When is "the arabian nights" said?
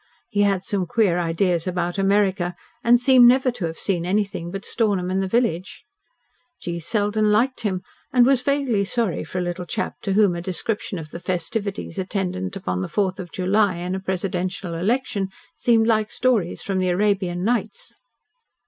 16.79-17.93